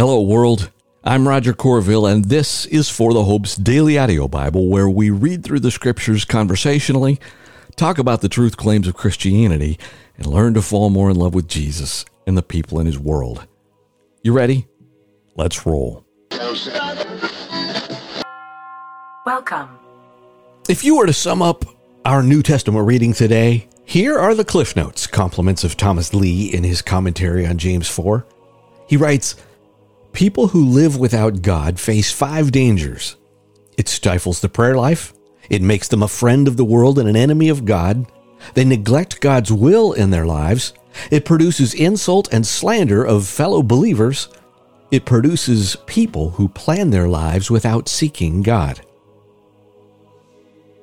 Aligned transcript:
Hello, 0.00 0.22
world. 0.22 0.70
I'm 1.04 1.28
Roger 1.28 1.52
Courville, 1.52 2.10
and 2.10 2.24
this 2.24 2.64
is 2.64 2.88
For 2.88 3.12
the 3.12 3.24
Hope's 3.24 3.54
Daily 3.54 3.98
Audio 3.98 4.28
Bible, 4.28 4.66
where 4.66 4.88
we 4.88 5.10
read 5.10 5.44
through 5.44 5.60
the 5.60 5.70
scriptures 5.70 6.24
conversationally, 6.24 7.20
talk 7.76 7.98
about 7.98 8.22
the 8.22 8.28
truth 8.30 8.56
claims 8.56 8.88
of 8.88 8.94
Christianity, 8.94 9.78
and 10.16 10.24
learn 10.24 10.54
to 10.54 10.62
fall 10.62 10.88
more 10.88 11.10
in 11.10 11.16
love 11.16 11.34
with 11.34 11.48
Jesus 11.48 12.06
and 12.26 12.34
the 12.34 12.42
people 12.42 12.80
in 12.80 12.86
his 12.86 12.98
world. 12.98 13.46
You 14.22 14.32
ready? 14.32 14.66
Let's 15.36 15.66
roll. 15.66 16.06
Welcome. 19.26 19.68
If 20.66 20.82
you 20.82 20.96
were 20.96 21.04
to 21.04 21.12
sum 21.12 21.42
up 21.42 21.66
our 22.06 22.22
New 22.22 22.42
Testament 22.42 22.86
reading 22.86 23.12
today, 23.12 23.68
here 23.84 24.18
are 24.18 24.34
the 24.34 24.46
Cliff 24.46 24.74
Notes, 24.74 25.06
compliments 25.06 25.62
of 25.62 25.76
Thomas 25.76 26.14
Lea 26.14 26.54
in 26.54 26.64
his 26.64 26.80
commentary 26.80 27.46
on 27.46 27.58
James 27.58 27.86
4. 27.86 28.24
He 28.88 28.96
writes, 28.96 29.36
People 30.12 30.48
who 30.48 30.64
live 30.64 30.98
without 30.98 31.42
God 31.42 31.78
face 31.78 32.10
five 32.10 32.52
dangers. 32.52 33.16
It 33.76 33.88
stifles 33.88 34.40
the 34.40 34.48
prayer 34.48 34.76
life. 34.76 35.14
It 35.48 35.62
makes 35.62 35.88
them 35.88 36.02
a 36.02 36.08
friend 36.08 36.46
of 36.46 36.56
the 36.56 36.64
world 36.64 36.98
and 36.98 37.08
an 37.08 37.16
enemy 37.16 37.48
of 37.48 37.64
God. 37.64 38.06
They 38.54 38.64
neglect 38.64 39.20
God's 39.20 39.52
will 39.52 39.92
in 39.92 40.10
their 40.10 40.26
lives. 40.26 40.72
It 41.10 41.24
produces 41.24 41.74
insult 41.74 42.32
and 42.32 42.46
slander 42.46 43.04
of 43.04 43.26
fellow 43.26 43.62
believers. 43.62 44.28
It 44.90 45.04
produces 45.04 45.76
people 45.86 46.30
who 46.30 46.48
plan 46.48 46.90
their 46.90 47.08
lives 47.08 47.50
without 47.50 47.88
seeking 47.88 48.42
God. 48.42 48.80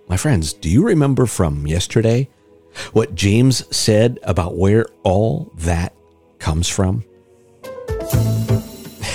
My 0.07 0.15
friends, 0.15 0.53
do 0.53 0.69
you 0.69 0.85
remember 0.85 1.25
from 1.25 1.67
yesterday 1.67 2.29
what 2.93 3.15
James 3.15 3.63
said 3.75 4.19
about 4.23 4.55
where 4.55 4.85
all 5.03 5.51
that 5.57 5.93
comes 6.39 6.69
from? 6.69 7.03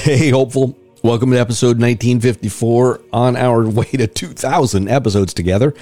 Hey, 0.03 0.31
hopeful. 0.31 0.77
Welcome 1.05 1.31
to 1.31 1.39
episode 1.39 1.79
1954 1.79 3.03
on 3.13 3.37
our 3.37 3.69
way 3.69 3.85
to 3.85 4.09
2,000 4.09 4.89
episodes 4.89 5.33
together. 5.33 5.75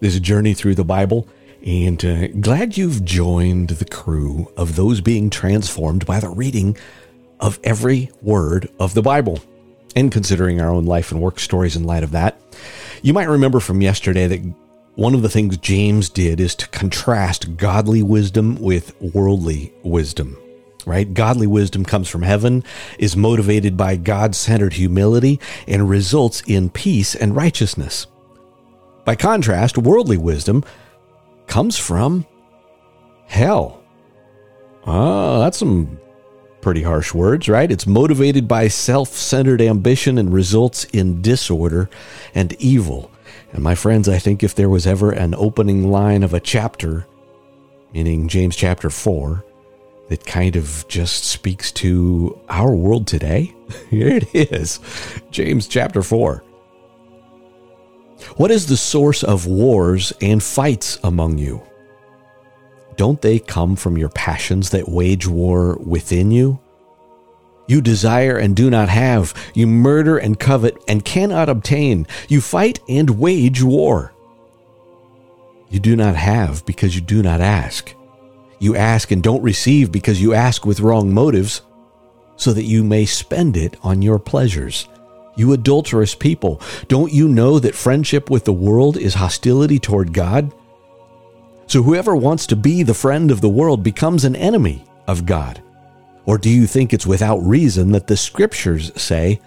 This 0.00 0.18
journey 0.18 0.54
through 0.54 0.76
the 0.76 0.82
Bible. 0.82 1.28
And 1.62 2.02
uh, 2.02 2.28
glad 2.28 2.78
you've 2.78 3.04
joined 3.04 3.68
the 3.68 3.84
crew 3.84 4.50
of 4.56 4.76
those 4.76 5.02
being 5.02 5.28
transformed 5.28 6.06
by 6.06 6.20
the 6.20 6.30
reading 6.30 6.78
of 7.38 7.60
every 7.62 8.10
word 8.22 8.70
of 8.80 8.94
the 8.94 9.02
Bible. 9.02 9.40
And 9.94 10.10
considering 10.10 10.58
our 10.58 10.70
own 10.70 10.86
life 10.86 11.12
and 11.12 11.20
work 11.20 11.38
stories 11.38 11.76
in 11.76 11.84
light 11.84 12.02
of 12.02 12.12
that, 12.12 12.40
you 13.02 13.12
might 13.12 13.28
remember 13.28 13.60
from 13.60 13.82
yesterday 13.82 14.26
that 14.26 14.54
one 14.94 15.14
of 15.14 15.20
the 15.20 15.28
things 15.28 15.58
James 15.58 16.08
did 16.08 16.40
is 16.40 16.54
to 16.54 16.68
contrast 16.68 17.58
godly 17.58 18.02
wisdom 18.02 18.56
with 18.56 18.98
worldly 19.02 19.74
wisdom 19.82 20.38
right? 20.86 21.12
Godly 21.12 21.46
wisdom 21.46 21.84
comes 21.84 22.08
from 22.08 22.22
heaven, 22.22 22.64
is 22.98 23.16
motivated 23.16 23.76
by 23.76 23.96
God 23.96 24.34
centered 24.34 24.74
humility, 24.74 25.38
and 25.68 25.90
results 25.90 26.42
in 26.46 26.70
peace 26.70 27.14
and 27.14 27.36
righteousness. 27.36 28.06
By 29.04 29.16
contrast, 29.16 29.76
worldly 29.76 30.16
wisdom 30.16 30.64
comes 31.46 31.76
from 31.76 32.24
hell. 33.26 33.82
Ah, 34.86 35.40
that's 35.40 35.58
some 35.58 35.98
pretty 36.60 36.82
harsh 36.82 37.12
words, 37.12 37.48
right? 37.48 37.70
It's 37.70 37.86
motivated 37.86 38.48
by 38.48 38.68
self 38.68 39.10
centered 39.10 39.60
ambition 39.60 40.18
and 40.18 40.32
results 40.32 40.84
in 40.86 41.22
disorder 41.22 41.90
and 42.34 42.52
evil. 42.54 43.10
And 43.52 43.62
my 43.62 43.74
friends, 43.74 44.08
I 44.08 44.18
think 44.18 44.42
if 44.42 44.54
there 44.54 44.68
was 44.68 44.86
ever 44.86 45.10
an 45.10 45.34
opening 45.36 45.90
line 45.90 46.22
of 46.22 46.34
a 46.34 46.40
chapter, 46.40 47.06
meaning 47.92 48.28
James 48.28 48.56
chapter 48.56 48.90
4, 48.90 49.44
that 50.08 50.24
kind 50.24 50.56
of 50.56 50.84
just 50.88 51.24
speaks 51.24 51.72
to 51.72 52.38
our 52.48 52.74
world 52.74 53.06
today? 53.06 53.54
Here 53.90 54.08
it 54.08 54.34
is 54.34 54.80
James 55.30 55.66
chapter 55.66 56.02
4. 56.02 56.42
What 58.36 58.50
is 58.50 58.66
the 58.66 58.76
source 58.76 59.22
of 59.22 59.46
wars 59.46 60.12
and 60.20 60.42
fights 60.42 60.98
among 61.02 61.38
you? 61.38 61.62
Don't 62.96 63.20
they 63.20 63.38
come 63.38 63.76
from 63.76 63.98
your 63.98 64.08
passions 64.08 64.70
that 64.70 64.88
wage 64.88 65.26
war 65.26 65.76
within 65.76 66.30
you? 66.30 66.58
You 67.66 67.80
desire 67.80 68.36
and 68.36 68.54
do 68.54 68.70
not 68.70 68.88
have. 68.88 69.34
You 69.54 69.66
murder 69.66 70.18
and 70.18 70.38
covet 70.38 70.76
and 70.88 71.04
cannot 71.04 71.48
obtain. 71.48 72.06
You 72.28 72.40
fight 72.40 72.80
and 72.88 73.10
wage 73.18 73.62
war. 73.62 74.12
You 75.68 75.80
do 75.80 75.96
not 75.96 76.14
have 76.14 76.64
because 76.64 76.94
you 76.94 77.00
do 77.00 77.22
not 77.22 77.40
ask. 77.40 77.92
You 78.58 78.76
ask 78.76 79.10
and 79.10 79.22
don't 79.22 79.42
receive 79.42 79.92
because 79.92 80.20
you 80.20 80.34
ask 80.34 80.64
with 80.64 80.80
wrong 80.80 81.12
motives, 81.12 81.62
so 82.36 82.52
that 82.52 82.64
you 82.64 82.84
may 82.84 83.04
spend 83.06 83.56
it 83.56 83.76
on 83.82 84.02
your 84.02 84.18
pleasures. 84.18 84.88
You 85.36 85.52
adulterous 85.52 86.14
people, 86.14 86.60
don't 86.88 87.12
you 87.12 87.28
know 87.28 87.58
that 87.58 87.74
friendship 87.74 88.30
with 88.30 88.44
the 88.44 88.52
world 88.52 88.96
is 88.96 89.14
hostility 89.14 89.78
toward 89.78 90.12
God? 90.12 90.52
So 91.66 91.82
whoever 91.82 92.16
wants 92.16 92.46
to 92.48 92.56
be 92.56 92.82
the 92.82 92.94
friend 92.94 93.30
of 93.30 93.40
the 93.40 93.48
world 93.48 93.82
becomes 93.82 94.24
an 94.24 94.36
enemy 94.36 94.84
of 95.06 95.26
God. 95.26 95.62
Or 96.24 96.38
do 96.38 96.48
you 96.48 96.66
think 96.66 96.92
it's 96.92 97.06
without 97.06 97.38
reason 97.38 97.92
that 97.92 98.06
the 98.06 98.16
scriptures 98.16 98.92
say, 99.00 99.40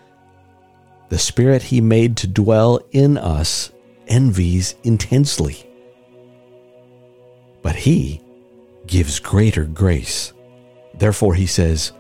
the 1.10 1.18
Spirit 1.18 1.64
He 1.64 1.82
made 1.82 2.18
to 2.18 2.28
dwell 2.28 2.80
in 2.92 3.18
us 3.18 3.72
envies 4.08 4.76
intensely? 4.84 5.68
But 7.62 7.76
He 7.76 8.22
gives 8.90 9.20
greater 9.20 9.66
grace. 9.66 10.34
Therefore, 10.96 11.36
he 11.36 11.46
says, 11.46 11.94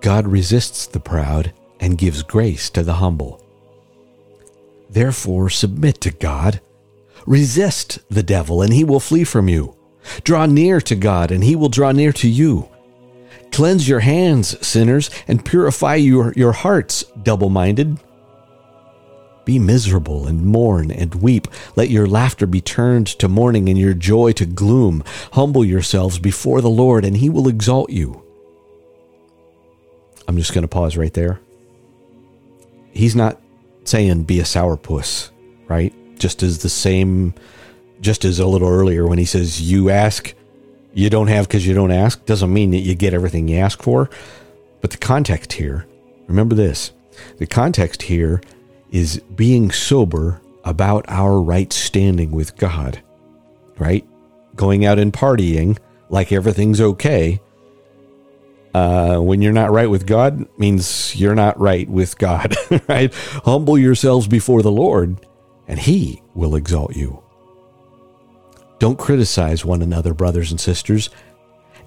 God 0.00 0.28
resists 0.28 0.86
the 0.86 1.00
proud 1.00 1.52
and 1.80 1.98
gives 1.98 2.22
grace 2.22 2.70
to 2.70 2.82
the 2.84 2.94
humble. 2.94 3.44
Therefore, 4.88 5.50
submit 5.50 6.00
to 6.02 6.10
God. 6.10 6.60
Resist 7.26 7.98
the 8.08 8.22
devil, 8.22 8.62
and 8.62 8.72
he 8.72 8.84
will 8.84 9.00
flee 9.00 9.24
from 9.24 9.48
you. 9.48 9.76
Draw 10.22 10.46
near 10.46 10.80
to 10.82 10.94
God, 10.94 11.30
and 11.30 11.44
he 11.44 11.56
will 11.56 11.68
draw 11.68 11.92
near 11.92 12.12
to 12.12 12.28
you. 12.28 12.68
Cleanse 13.50 13.88
your 13.88 14.00
hands, 14.00 14.66
sinners, 14.66 15.10
and 15.26 15.44
purify 15.44 15.96
your, 15.96 16.32
your 16.36 16.52
hearts, 16.52 17.02
double 17.22 17.50
minded. 17.50 17.98
Be 19.48 19.58
miserable 19.58 20.26
and 20.26 20.44
mourn 20.44 20.90
and 20.90 21.14
weep. 21.14 21.48
Let 21.74 21.88
your 21.88 22.06
laughter 22.06 22.46
be 22.46 22.60
turned 22.60 23.06
to 23.06 23.28
mourning 23.28 23.70
and 23.70 23.78
your 23.78 23.94
joy 23.94 24.32
to 24.32 24.44
gloom. 24.44 25.02
Humble 25.32 25.64
yourselves 25.64 26.18
before 26.18 26.60
the 26.60 26.68
Lord, 26.68 27.02
and 27.02 27.16
he 27.16 27.30
will 27.30 27.48
exalt 27.48 27.88
you. 27.88 28.22
I'm 30.28 30.36
just 30.36 30.52
going 30.52 30.64
to 30.64 30.68
pause 30.68 30.98
right 30.98 31.14
there. 31.14 31.40
He's 32.92 33.16
not 33.16 33.40
saying 33.84 34.24
be 34.24 34.38
a 34.38 34.42
sourpuss, 34.42 35.30
right? 35.66 35.94
Just 36.18 36.42
as 36.42 36.58
the 36.58 36.68
same, 36.68 37.32
just 38.02 38.26
as 38.26 38.40
a 38.40 38.46
little 38.46 38.68
earlier 38.68 39.06
when 39.06 39.16
he 39.16 39.24
says, 39.24 39.62
You 39.62 39.88
ask, 39.88 40.34
you 40.92 41.08
don't 41.08 41.28
have 41.28 41.48
because 41.48 41.66
you 41.66 41.72
don't 41.72 41.90
ask, 41.90 42.22
doesn't 42.26 42.52
mean 42.52 42.72
that 42.72 42.80
you 42.80 42.94
get 42.94 43.14
everything 43.14 43.48
you 43.48 43.56
ask 43.56 43.82
for. 43.82 44.10
But 44.82 44.90
the 44.90 44.98
context 44.98 45.54
here, 45.54 45.86
remember 46.26 46.54
this 46.54 46.92
the 47.38 47.46
context 47.46 48.02
here 48.02 48.42
is 48.90 49.20
being 49.34 49.70
sober 49.70 50.40
about 50.64 51.04
our 51.08 51.40
right 51.40 51.72
standing 51.72 52.30
with 52.30 52.56
God, 52.56 53.02
right? 53.78 54.06
Going 54.56 54.84
out 54.84 54.98
and 54.98 55.12
partying 55.12 55.78
like 56.08 56.32
everything's 56.32 56.80
okay. 56.80 57.40
Uh, 58.74 59.18
when 59.18 59.40
you're 59.40 59.52
not 59.52 59.70
right 59.70 59.88
with 59.88 60.06
God 60.06 60.46
means 60.58 61.16
you're 61.16 61.34
not 61.34 61.58
right 61.58 61.88
with 61.88 62.18
God, 62.18 62.54
right? 62.88 63.12
Humble 63.44 63.78
yourselves 63.78 64.28
before 64.28 64.62
the 64.62 64.70
Lord, 64.70 65.26
and 65.66 65.78
He 65.78 66.22
will 66.34 66.54
exalt 66.54 66.94
you. 66.94 67.22
Don't 68.78 68.98
criticize 68.98 69.64
one 69.64 69.82
another, 69.82 70.14
brothers 70.14 70.50
and 70.50 70.60
sisters. 70.60 71.10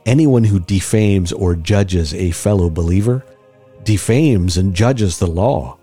Anyone 0.06 0.44
who 0.44 0.60
defames 0.60 1.32
or 1.32 1.56
judges 1.56 2.14
a 2.14 2.32
fellow 2.32 2.70
believer 2.70 3.24
defames 3.84 4.58
and 4.58 4.74
judges 4.74 5.20
the 5.20 5.28
law. 5.28 5.78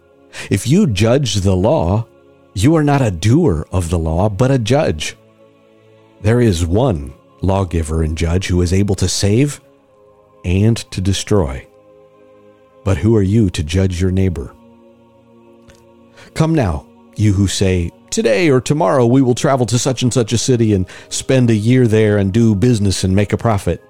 If 0.51 0.67
you 0.67 0.87
judge 0.87 1.37
the 1.37 1.57
law, 1.57 2.07
you 2.55 2.75
are 2.77 2.85
not 2.85 3.03
a 3.03 3.11
doer 3.11 3.67
of 3.73 3.91
the 3.91 3.99
law, 3.99 4.29
but 4.29 4.51
a 4.51 4.59
judge. 4.59 5.17
There 6.21 6.41
is 6.41 6.67
one 6.67 7.13
lawgiver 7.41 8.03
and 8.03 8.19
judge 8.19 8.49
who 8.49 8.63
is 8.63 8.73
able 8.73 8.95
to 8.97 9.09
save 9.09 9.61
and 10.45 10.77
to 10.77 11.01
destroy. 11.01 11.67
But 12.85 12.97
who 12.97 13.15
are 13.17 13.23
you 13.23 13.51
to 13.51 13.63
judge 13.63 14.01
your 14.01 14.11
neighbor? 14.11 14.55
Come 16.35 16.55
now, 16.55 16.87
you 17.17 17.33
who 17.33 17.47
say, 17.47 17.93
Today 18.11 18.49
or 18.49 18.61
tomorrow 18.61 19.07
we 19.07 19.23
will 19.23 19.35
travel 19.35 19.67
to 19.67 19.79
such 19.79 20.03
and 20.03 20.13
such 20.13 20.33
a 20.33 20.39
city 20.39 20.73
and 20.73 20.87
spend 21.11 21.51
a 21.51 21.55
year 21.55 21.87
there 21.87 22.17
and 22.17 22.33
do 22.33 22.55
business 22.55 23.05
and 23.05 23.15
make 23.15 23.33
a 23.33 23.37
profit. 23.37 23.85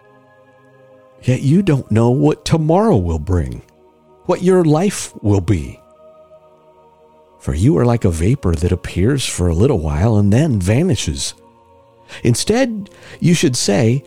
Yet 1.23 1.43
you 1.43 1.62
don't 1.62 1.90
know 1.90 2.11
what 2.11 2.44
tomorrow 2.44 2.96
will 2.96 3.19
bring, 3.19 3.62
what 4.26 4.43
your 4.43 4.64
life 4.64 5.12
will 5.23 5.40
be. 5.40 5.81
For 7.38 7.55
you 7.55 7.79
are 7.79 7.87
like 7.87 8.05
a 8.05 8.11
vapor 8.11 8.55
that 8.55 8.73
appears 8.73 9.25
for 9.25 9.49
a 9.49 9.55
little 9.55 9.79
while 9.79 10.17
and 10.17 10.32
then 10.32 10.61
vanishes. 10.61 11.35
Instead, 12.25 12.90
you 13.20 13.35
should 13.35 13.56
say, 13.56 14.05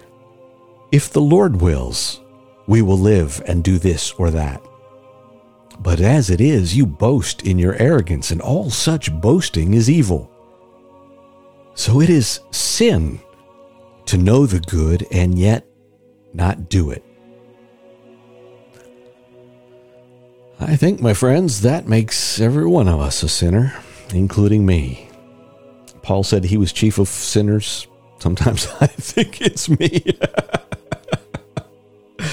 If 0.91 1.11
the 1.11 1.21
Lord 1.21 1.61
wills, 1.61 2.21
we 2.67 2.81
will 2.81 2.97
live 2.97 3.41
and 3.47 3.63
do 3.63 3.77
this 3.77 4.11
or 4.13 4.31
that. 4.31 4.61
But 5.79 5.99
as 5.99 6.29
it 6.29 6.39
is, 6.41 6.75
you 6.75 6.85
boast 6.85 7.43
in 7.43 7.57
your 7.57 7.75
arrogance, 7.81 8.31
and 8.31 8.41
all 8.41 8.69
such 8.69 9.11
boasting 9.19 9.73
is 9.73 9.89
evil. 9.89 10.29
So 11.73 12.01
it 12.01 12.09
is 12.09 12.41
sin 12.51 13.19
to 14.05 14.17
know 14.17 14.45
the 14.45 14.59
good 14.59 15.07
and 15.11 15.39
yet 15.39 15.65
not 16.33 16.69
do 16.69 16.91
it. 16.91 17.03
I 20.63 20.75
think, 20.75 21.01
my 21.01 21.15
friends, 21.15 21.61
that 21.61 21.87
makes 21.87 22.39
every 22.39 22.67
one 22.67 22.87
of 22.87 22.99
us 22.99 23.23
a 23.23 23.29
sinner, 23.29 23.73
including 24.13 24.63
me. 24.63 25.09
Paul 26.03 26.23
said 26.23 26.43
he 26.43 26.57
was 26.57 26.71
chief 26.71 26.99
of 26.99 27.07
sinners. 27.07 27.87
Sometimes 28.19 28.67
I 28.79 28.85
think 28.85 29.41
it's 29.41 29.67
me. 29.67 30.03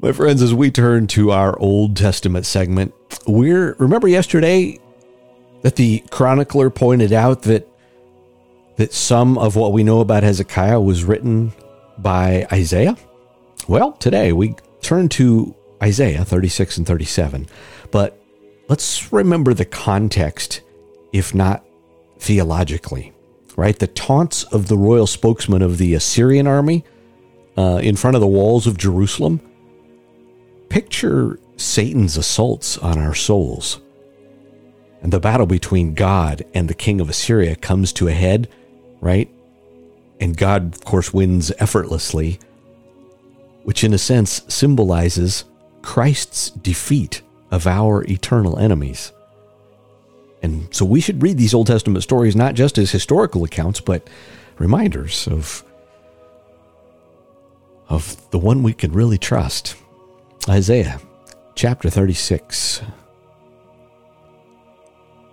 my 0.00 0.12
friends, 0.12 0.42
as 0.42 0.54
we 0.54 0.70
turn 0.70 1.08
to 1.08 1.32
our 1.32 1.58
Old 1.58 1.96
Testament 1.96 2.46
segment, 2.46 2.94
we're 3.26 3.74
remember 3.80 4.06
yesterday 4.06 4.78
that 5.62 5.74
the 5.74 6.04
chronicler 6.12 6.70
pointed 6.70 7.12
out 7.12 7.42
that 7.42 7.68
that 8.76 8.92
some 8.92 9.38
of 9.38 9.56
what 9.56 9.72
we 9.72 9.82
know 9.82 10.00
about 10.00 10.22
Hezekiah 10.22 10.80
was 10.80 11.02
written 11.02 11.52
by 11.98 12.46
Isaiah? 12.52 12.96
Well, 13.66 13.92
today 13.94 14.32
we 14.32 14.54
turn 14.82 15.08
to 15.10 15.54
Isaiah 15.82 16.24
36 16.24 16.78
and 16.78 16.86
37. 16.86 17.48
But 17.90 18.18
let's 18.68 19.12
remember 19.12 19.52
the 19.52 19.64
context, 19.64 20.62
if 21.12 21.34
not 21.34 21.64
theologically, 22.18 23.12
right? 23.56 23.78
The 23.78 23.88
taunts 23.88 24.44
of 24.44 24.68
the 24.68 24.78
royal 24.78 25.06
spokesman 25.06 25.62
of 25.62 25.78
the 25.78 25.94
Assyrian 25.94 26.46
army 26.46 26.84
uh, 27.56 27.80
in 27.82 27.96
front 27.96 28.14
of 28.14 28.20
the 28.20 28.26
walls 28.26 28.66
of 28.66 28.78
Jerusalem. 28.78 29.40
Picture 30.68 31.38
Satan's 31.56 32.16
assaults 32.16 32.78
on 32.78 32.98
our 32.98 33.14
souls. 33.14 33.80
And 35.02 35.12
the 35.12 35.20
battle 35.20 35.46
between 35.46 35.94
God 35.94 36.44
and 36.54 36.68
the 36.68 36.74
king 36.74 37.00
of 37.00 37.10
Assyria 37.10 37.56
comes 37.56 37.92
to 37.94 38.08
a 38.08 38.12
head, 38.12 38.48
right? 39.00 39.28
And 40.20 40.36
God, 40.36 40.74
of 40.74 40.84
course, 40.84 41.12
wins 41.12 41.50
effortlessly, 41.58 42.38
which 43.64 43.82
in 43.82 43.92
a 43.92 43.98
sense 43.98 44.42
symbolizes 44.46 45.44
Christ's 45.82 46.50
defeat 46.50 47.22
of 47.50 47.66
our 47.66 48.04
eternal 48.04 48.58
enemies. 48.58 49.12
And 50.42 50.74
so 50.74 50.84
we 50.84 51.00
should 51.00 51.22
read 51.22 51.38
these 51.38 51.54
Old 51.54 51.68
Testament 51.68 52.02
stories 52.02 52.34
not 52.34 52.54
just 52.54 52.78
as 52.78 52.90
historical 52.90 53.44
accounts, 53.44 53.80
but 53.80 54.08
reminders 54.58 55.28
of, 55.28 55.64
of 57.88 58.30
the 58.30 58.38
one 58.38 58.62
we 58.62 58.72
can 58.72 58.92
really 58.92 59.18
trust. 59.18 59.76
Isaiah 60.48 61.00
chapter 61.54 61.90
36. 61.90 62.82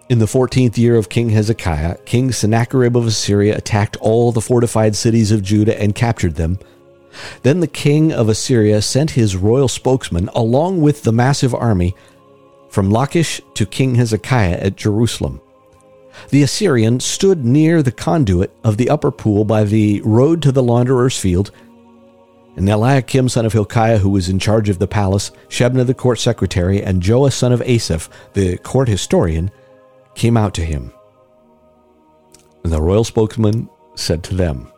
In 0.09 0.19
the 0.19 0.25
14th 0.25 0.77
year 0.77 0.95
of 0.95 1.09
King 1.09 1.29
Hezekiah, 1.29 1.97
King 2.05 2.31
Sennacherib 2.31 2.97
of 2.97 3.05
Assyria 3.05 3.55
attacked 3.55 3.95
all 3.97 4.31
the 4.31 4.41
fortified 4.41 4.95
cities 4.95 5.31
of 5.31 5.43
Judah 5.43 5.79
and 5.79 5.93
captured 5.93 6.35
them 6.35 6.57
then 7.43 7.59
the 7.59 7.67
king 7.67 8.11
of 8.11 8.29
Assyria 8.29 8.81
sent 8.81 9.11
his 9.11 9.35
royal 9.35 9.67
spokesman 9.67 10.29
along 10.29 10.81
with 10.81 11.03
the 11.03 11.11
massive 11.11 11.53
army 11.53 11.95
from 12.69 12.91
Lachish 12.91 13.41
to 13.55 13.65
King 13.65 13.95
Hezekiah 13.95 14.59
at 14.59 14.75
Jerusalem. 14.75 15.41
The 16.29 16.43
Assyrian 16.43 16.99
stood 16.99 17.45
near 17.45 17.81
the 17.81 17.91
conduit 17.91 18.51
of 18.63 18.77
the 18.77 18.89
upper 18.89 19.11
pool 19.11 19.45
by 19.45 19.63
the 19.63 20.01
road 20.01 20.41
to 20.43 20.51
the 20.51 20.63
launderer's 20.63 21.17
field. 21.17 21.51
And 22.55 22.67
Eliakim 22.67 23.29
son 23.29 23.45
of 23.45 23.53
Hilkiah, 23.53 23.99
who 23.99 24.09
was 24.09 24.27
in 24.27 24.37
charge 24.37 24.69
of 24.69 24.79
the 24.79 24.87
palace, 24.87 25.31
Shebna 25.47 25.85
the 25.85 25.93
court 25.93 26.19
secretary, 26.19 26.83
and 26.83 27.01
Joah 27.01 27.31
son 27.31 27.53
of 27.53 27.61
Asaph, 27.61 28.09
the 28.33 28.57
court 28.57 28.89
historian, 28.89 29.49
came 30.13 30.35
out 30.35 30.53
to 30.55 30.65
him. 30.65 30.91
And 32.63 32.73
the 32.73 32.81
royal 32.81 33.05
spokesman 33.05 33.69
said 33.95 34.23
to 34.25 34.35
them, 34.35 34.71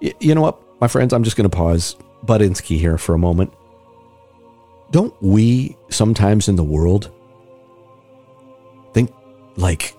You 0.00 0.34
know 0.34 0.42
what? 0.42 0.58
My 0.82 0.88
friends, 0.88 1.12
I'm 1.12 1.22
just 1.22 1.36
going 1.36 1.48
to 1.48 1.56
pause 1.56 1.94
Budinsky 2.26 2.76
here 2.76 2.98
for 2.98 3.14
a 3.14 3.18
moment. 3.18 3.52
Don't 4.90 5.14
we 5.22 5.76
sometimes 5.90 6.48
in 6.48 6.56
the 6.56 6.64
world 6.64 7.12
think 8.92 9.12
like, 9.54 9.96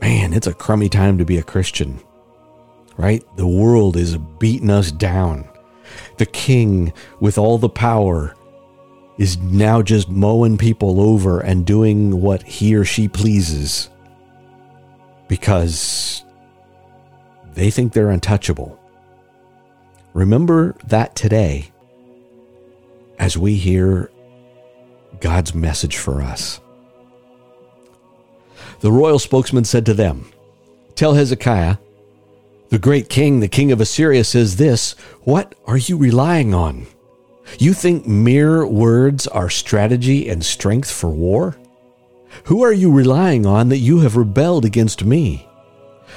man, 0.00 0.32
it's 0.32 0.46
a 0.46 0.54
crummy 0.54 0.88
time 0.88 1.18
to 1.18 1.24
be 1.24 1.38
a 1.38 1.42
Christian, 1.42 1.98
right? 2.98 3.24
The 3.34 3.48
world 3.48 3.96
is 3.96 4.16
beating 4.16 4.70
us 4.70 4.92
down. 4.92 5.48
The 6.18 6.26
king, 6.26 6.92
with 7.18 7.36
all 7.36 7.58
the 7.58 7.68
power, 7.68 8.36
is 9.18 9.38
now 9.38 9.82
just 9.82 10.08
mowing 10.08 10.56
people 10.56 11.00
over 11.00 11.40
and 11.40 11.66
doing 11.66 12.20
what 12.20 12.44
he 12.44 12.76
or 12.76 12.84
she 12.84 13.08
pleases 13.08 13.90
because 15.26 16.22
they 17.54 17.72
think 17.72 17.92
they're 17.92 18.10
untouchable. 18.10 18.79
Remember 20.12 20.76
that 20.86 21.14
today 21.14 21.70
as 23.18 23.36
we 23.36 23.54
hear 23.54 24.10
God's 25.20 25.54
message 25.54 25.96
for 25.96 26.22
us. 26.22 26.60
The 28.80 28.90
royal 28.90 29.18
spokesman 29.18 29.64
said 29.64 29.86
to 29.86 29.94
them, 29.94 30.32
Tell 30.94 31.14
Hezekiah, 31.14 31.76
the 32.70 32.78
great 32.78 33.08
king, 33.08 33.40
the 33.40 33.48
king 33.48 33.72
of 33.72 33.80
Assyria, 33.80 34.24
says 34.24 34.56
this 34.56 34.92
What 35.22 35.54
are 35.66 35.76
you 35.76 35.96
relying 35.96 36.54
on? 36.54 36.86
You 37.58 37.74
think 37.74 38.06
mere 38.06 38.64
words 38.66 39.26
are 39.26 39.50
strategy 39.50 40.28
and 40.28 40.44
strength 40.44 40.90
for 40.90 41.10
war? 41.10 41.56
Who 42.44 42.62
are 42.62 42.72
you 42.72 42.92
relying 42.92 43.44
on 43.44 43.68
that 43.68 43.78
you 43.78 44.00
have 44.00 44.16
rebelled 44.16 44.64
against 44.64 45.04
me? 45.04 45.48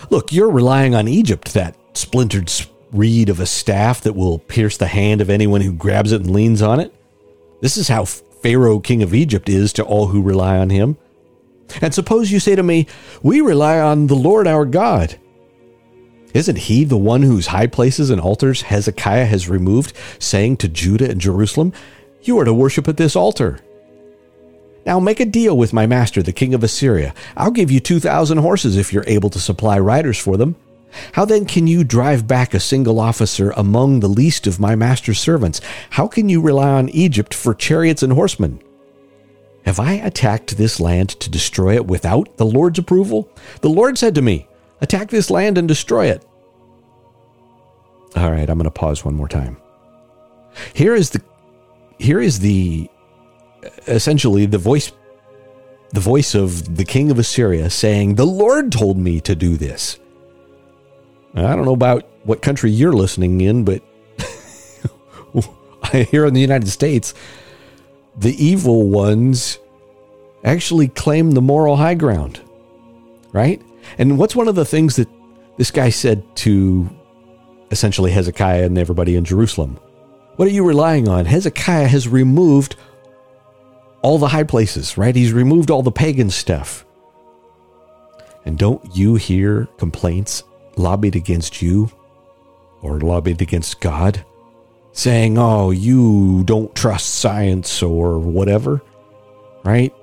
Look, 0.09 0.31
you're 0.31 0.51
relying 0.51 0.95
on 0.95 1.07
Egypt, 1.07 1.53
that 1.53 1.75
splintered 1.93 2.49
reed 2.93 3.29
of 3.29 3.39
a 3.39 3.45
staff 3.45 4.01
that 4.01 4.15
will 4.15 4.39
pierce 4.39 4.77
the 4.77 4.87
hand 4.87 5.19
of 5.19 5.29
anyone 5.29 5.61
who 5.61 5.73
grabs 5.73 6.11
it 6.11 6.21
and 6.21 6.31
leans 6.31 6.61
on 6.61 6.79
it. 6.79 6.93
This 7.61 7.77
is 7.77 7.87
how 7.87 8.05
Pharaoh, 8.05 8.79
king 8.79 9.03
of 9.03 9.13
Egypt, 9.13 9.49
is 9.49 9.73
to 9.73 9.83
all 9.83 10.07
who 10.07 10.21
rely 10.21 10.57
on 10.57 10.69
him. 10.69 10.97
And 11.81 11.93
suppose 11.93 12.31
you 12.31 12.39
say 12.39 12.55
to 12.55 12.63
me, 12.63 12.87
We 13.21 13.41
rely 13.41 13.79
on 13.79 14.07
the 14.07 14.15
Lord 14.15 14.47
our 14.47 14.65
God. 14.65 15.17
Isn't 16.33 16.57
he 16.57 16.83
the 16.83 16.97
one 16.97 17.21
whose 17.21 17.47
high 17.47 17.67
places 17.67 18.09
and 18.09 18.19
altars 18.19 18.63
Hezekiah 18.63 19.25
has 19.25 19.49
removed, 19.49 19.93
saying 20.19 20.57
to 20.57 20.67
Judah 20.67 21.09
and 21.09 21.21
Jerusalem, 21.21 21.73
You 22.21 22.39
are 22.39 22.45
to 22.45 22.53
worship 22.53 22.87
at 22.87 22.97
this 22.97 23.15
altar? 23.15 23.59
Now 24.85 24.99
make 24.99 25.19
a 25.19 25.25
deal 25.25 25.57
with 25.57 25.73
my 25.73 25.85
master, 25.85 26.21
the 26.21 26.33
king 26.33 26.53
of 26.53 26.63
Assyria. 26.63 27.13
I'll 27.38 27.51
give 27.51 27.71
you 27.71 27.79
2,000 27.79 28.39
horses 28.39 28.77
if 28.77 28.91
you're 28.91 29.05
able 29.07 29.29
to 29.29 29.39
supply 29.39 29.79
riders 29.79 30.17
for 30.17 30.35
them. 30.35 30.55
How 31.13 31.25
then 31.25 31.45
can 31.45 31.67
you 31.67 31.83
drive 31.83 32.27
back 32.27 32.53
a 32.53 32.59
single 32.59 33.00
officer 33.00 33.51
among 33.51 34.00
the 34.00 34.07
least 34.07 34.47
of 34.47 34.59
my 34.59 34.75
master's 34.75 35.19
servants? 35.19 35.62
How 35.91 36.07
can 36.07 36.29
you 36.29 36.41
rely 36.41 36.69
on 36.71 36.89
Egypt 36.89 37.33
for 37.33 37.53
chariots 37.53 38.03
and 38.03 38.13
horsemen? 38.13 38.62
Have 39.65 39.79
I 39.79 39.93
attacked 39.93 40.57
this 40.57 40.79
land 40.79 41.09
to 41.21 41.29
destroy 41.29 41.75
it 41.75 41.88
without 41.88 42.38
the 42.38 42.45
Lord's 42.45 42.79
approval? 42.79 43.29
The 43.62 43.69
Lord 43.69 43.97
said 43.97 44.15
to 44.15 44.21
me, 44.21 44.47
Attack 44.81 45.09
this 45.09 45.29
land 45.29 45.57
and 45.57 45.65
destroy 45.65 46.07
it. 46.07 46.25
All 48.17 48.29
right, 48.29 48.50
I'm 48.50 48.57
going 48.57 48.65
to 48.65 48.71
pause 48.71 49.05
one 49.05 49.15
more 49.15 49.29
time. 49.29 49.57
Here 50.73 50.93
is 50.93 51.12
the 51.12 51.21
here 51.97 52.19
is 52.19 52.39
the 52.39 52.89
essentially 53.88 54.45
the 54.45 54.57
voice 54.57 54.91
the 55.93 56.01
voice 56.01 56.35
of 56.35 56.75
the 56.75 56.83
king 56.83 57.09
of 57.12 57.17
Assyria 57.17 57.69
saying, 57.69 58.15
"The 58.15 58.25
Lord 58.25 58.71
told 58.71 58.97
me 58.97 59.21
to 59.21 59.35
do 59.35 59.55
this." 59.55 60.00
I 61.35 61.55
don't 61.55 61.65
know 61.65 61.73
about 61.73 62.07
what 62.23 62.41
country 62.41 62.71
you're 62.71 62.93
listening 62.93 63.41
in, 63.41 63.63
but 63.63 63.81
here 65.91 66.25
in 66.25 66.33
the 66.33 66.41
United 66.41 66.69
States, 66.69 67.13
the 68.15 68.33
evil 68.43 68.87
ones 68.87 69.59
actually 70.43 70.87
claim 70.87 71.31
the 71.31 71.41
moral 71.41 71.75
high 71.75 71.95
ground, 71.95 72.41
right? 73.31 73.61
And 73.97 74.17
what's 74.17 74.35
one 74.35 74.47
of 74.47 74.55
the 74.55 74.65
things 74.65 74.95
that 74.97 75.09
this 75.57 75.71
guy 75.71 75.89
said 75.89 76.23
to 76.37 76.89
essentially 77.71 78.11
Hezekiah 78.11 78.65
and 78.65 78.77
everybody 78.77 79.15
in 79.15 79.25
Jerusalem? 79.25 79.79
What 80.35 80.47
are 80.47 80.51
you 80.51 80.65
relying 80.65 81.07
on? 81.07 81.25
Hezekiah 81.25 81.87
has 81.87 82.07
removed 82.07 82.75
all 84.01 84.17
the 84.17 84.27
high 84.27 84.43
places, 84.43 84.97
right? 84.97 85.15
He's 85.15 85.31
removed 85.31 85.71
all 85.71 85.81
the 85.81 85.91
pagan 85.91 86.29
stuff. 86.29 86.85
And 88.45 88.57
don't 88.57 88.95
you 88.95 89.15
hear 89.15 89.67
complaints 89.77 90.43
lobbied 90.77 91.15
against 91.15 91.62
you 91.62 91.92
or 92.82 93.00
lobbied 93.00 93.42
against 93.42 93.80
God, 93.80 94.24
saying, 94.92 95.38
oh, 95.38 95.72
you 95.72 96.44
don't 96.44 96.74
trust 96.75 97.15
science 97.15 97.82
or 97.82 98.20
whatever, 98.20 98.82
right? 99.63 99.94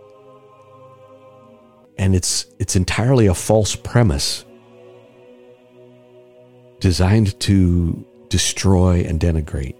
And 1.99 2.15
it's, 2.15 2.47
it's 2.59 2.77
entirely 2.77 3.27
a 3.27 3.35
false 3.35 3.77
premise 3.77 4.45
designed 6.81 7.39
to 7.41 8.05
destroy 8.31 9.05
and 9.05 9.21
denigrate. 9.21 9.75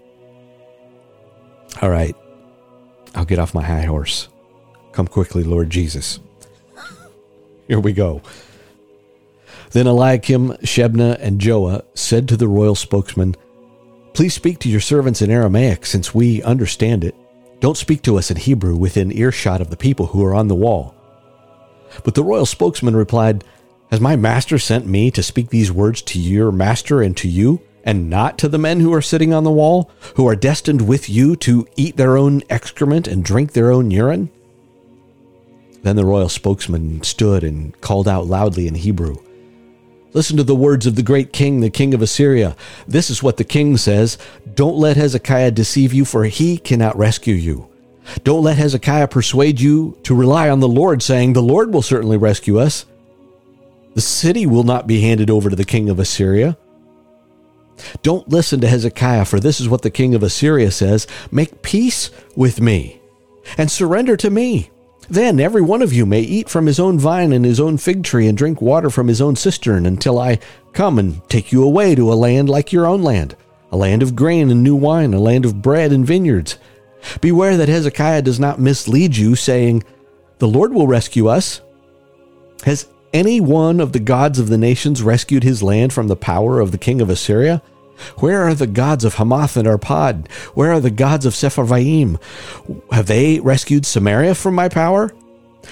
All 1.81 1.89
right. 1.89 2.15
I'll 3.15 3.25
get 3.25 3.39
off 3.39 3.53
my 3.53 3.63
high 3.63 3.85
horse. 3.85 4.27
Come 4.91 5.07
quickly, 5.07 5.43
Lord 5.43 5.69
Jesus. 5.69 6.19
Here 7.67 7.79
we 7.79 7.93
go. 7.93 8.21
Then 9.71 9.87
Eliakim, 9.87 10.49
Shebna, 10.63 11.17
and 11.21 11.39
Joah 11.39 11.83
said 11.93 12.27
to 12.27 12.37
the 12.37 12.47
royal 12.47 12.75
spokesman, 12.75 13.35
Please 14.13 14.33
speak 14.33 14.59
to 14.59 14.69
your 14.69 14.81
servants 14.81 15.21
in 15.21 15.31
Aramaic, 15.31 15.85
since 15.85 16.13
we 16.13 16.43
understand 16.43 17.05
it. 17.05 17.15
Don't 17.61 17.77
speak 17.77 18.01
to 18.03 18.17
us 18.17 18.29
in 18.29 18.37
Hebrew 18.37 18.75
within 18.75 19.15
earshot 19.17 19.61
of 19.61 19.69
the 19.69 19.77
people 19.77 20.07
who 20.07 20.25
are 20.25 20.35
on 20.35 20.49
the 20.49 20.55
wall. 20.55 20.93
But 22.03 22.15
the 22.15 22.23
royal 22.23 22.45
spokesman 22.45 22.95
replied, 22.95 23.45
Has 23.89 24.01
my 24.01 24.17
master 24.17 24.59
sent 24.59 24.87
me 24.87 25.09
to 25.11 25.23
speak 25.23 25.49
these 25.49 25.71
words 25.71 26.01
to 26.03 26.19
your 26.19 26.51
master 26.51 27.01
and 27.01 27.15
to 27.17 27.29
you, 27.29 27.61
and 27.83 28.09
not 28.09 28.37
to 28.39 28.49
the 28.49 28.57
men 28.57 28.81
who 28.81 28.93
are 28.93 29.01
sitting 29.01 29.33
on 29.33 29.45
the 29.45 29.51
wall, 29.51 29.89
who 30.15 30.27
are 30.27 30.35
destined 30.35 30.87
with 30.87 31.09
you 31.09 31.35
to 31.37 31.65
eat 31.77 31.95
their 31.95 32.17
own 32.17 32.43
excrement 32.49 33.07
and 33.07 33.23
drink 33.23 33.53
their 33.53 33.71
own 33.71 33.89
urine? 33.89 34.29
Then 35.83 35.95
the 35.95 36.05
royal 36.05 36.29
spokesman 36.29 37.03
stood 37.03 37.43
and 37.43 37.79
called 37.79 38.07
out 38.07 38.27
loudly 38.27 38.67
in 38.67 38.75
Hebrew. 38.75 39.15
Listen 40.13 40.37
to 40.37 40.43
the 40.43 40.55
words 40.55 40.85
of 40.85 40.95
the 40.95 41.03
great 41.03 41.31
king, 41.31 41.61
the 41.61 41.69
king 41.69 41.93
of 41.93 42.01
Assyria. 42.01 42.55
This 42.87 43.09
is 43.09 43.23
what 43.23 43.37
the 43.37 43.43
king 43.43 43.77
says 43.77 44.17
Don't 44.53 44.77
let 44.77 44.97
Hezekiah 44.97 45.51
deceive 45.51 45.93
you, 45.93 46.05
for 46.05 46.25
he 46.25 46.57
cannot 46.57 46.97
rescue 46.97 47.35
you. 47.35 47.69
Don't 48.23 48.43
let 48.43 48.57
Hezekiah 48.57 49.07
persuade 49.07 49.59
you 49.59 49.97
to 50.03 50.15
rely 50.15 50.49
on 50.49 50.59
the 50.59 50.67
Lord, 50.67 51.01
saying, 51.01 51.33
The 51.33 51.41
Lord 51.41 51.73
will 51.73 51.81
certainly 51.81 52.17
rescue 52.17 52.59
us. 52.59 52.85
The 53.93 54.01
city 54.01 54.45
will 54.45 54.63
not 54.63 54.87
be 54.87 55.01
handed 55.01 55.29
over 55.29 55.49
to 55.49 55.55
the 55.55 55.65
king 55.65 55.89
of 55.89 55.99
Assyria. 55.99 56.57
Don't 58.03 58.29
listen 58.29 58.61
to 58.61 58.67
Hezekiah, 58.67 59.25
for 59.25 59.39
this 59.39 59.59
is 59.59 59.69
what 59.69 59.81
the 59.81 59.89
king 59.89 60.13
of 60.13 60.23
Assyria 60.23 60.71
says 60.71 61.07
Make 61.31 61.61
peace 61.61 62.11
with 62.35 62.61
me 62.61 63.01
and 63.57 63.71
surrender 63.71 64.17
to 64.17 64.29
me. 64.29 64.69
Then 65.11 65.41
every 65.41 65.61
one 65.61 65.81
of 65.81 65.91
you 65.91 66.05
may 66.05 66.21
eat 66.21 66.47
from 66.47 66.67
his 66.67 66.79
own 66.79 66.97
vine 66.97 67.33
and 67.33 67.43
his 67.43 67.59
own 67.59 67.77
fig 67.77 68.01
tree 68.01 68.29
and 68.29 68.37
drink 68.37 68.61
water 68.61 68.89
from 68.89 69.09
his 69.09 69.19
own 69.19 69.35
cistern 69.35 69.85
until 69.85 70.17
I 70.17 70.39
come 70.71 70.97
and 70.97 71.21
take 71.27 71.51
you 71.51 71.65
away 71.65 71.95
to 71.95 72.13
a 72.13 72.15
land 72.15 72.49
like 72.49 72.71
your 72.71 72.85
own 72.85 73.03
land, 73.03 73.35
a 73.73 73.75
land 73.75 74.03
of 74.03 74.15
grain 74.15 74.49
and 74.49 74.63
new 74.63 74.73
wine, 74.73 75.13
a 75.13 75.19
land 75.19 75.43
of 75.43 75.61
bread 75.61 75.91
and 75.91 76.07
vineyards. 76.07 76.57
Beware 77.19 77.57
that 77.57 77.67
Hezekiah 77.67 78.21
does 78.21 78.39
not 78.39 78.61
mislead 78.61 79.17
you, 79.17 79.35
saying, 79.35 79.83
The 80.37 80.47
Lord 80.47 80.73
will 80.73 80.87
rescue 80.87 81.27
us. 81.27 81.59
Has 82.63 82.87
any 83.13 83.41
one 83.41 83.81
of 83.81 83.91
the 83.91 83.99
gods 83.99 84.39
of 84.39 84.47
the 84.47 84.57
nations 84.57 85.03
rescued 85.03 85.43
his 85.43 85.61
land 85.61 85.91
from 85.91 86.07
the 86.07 86.15
power 86.15 86.61
of 86.61 86.71
the 86.71 86.77
king 86.77 87.01
of 87.01 87.09
Assyria? 87.09 87.61
Where 88.17 88.43
are 88.43 88.53
the 88.53 88.67
gods 88.67 89.03
of 89.05 89.15
Hamath 89.15 89.57
and 89.57 89.67
Arpad? 89.67 90.29
Where 90.53 90.71
are 90.71 90.79
the 90.79 90.91
gods 90.91 91.25
of 91.25 91.33
Sepharvaim? 91.33 92.19
Have 92.91 93.07
they 93.07 93.39
rescued 93.39 93.85
Samaria 93.85 94.35
from 94.35 94.55
my 94.55 94.69
power? 94.69 95.11